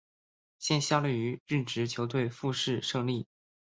[0.57, 3.27] 现效力于日职球队富山胜利。